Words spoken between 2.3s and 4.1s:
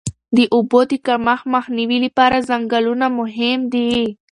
ځنګلونه مهم دي.